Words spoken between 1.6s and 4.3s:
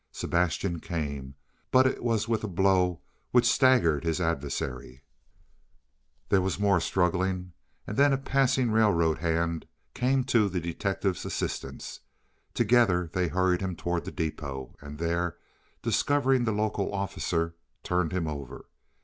but it was with a blow which staggered his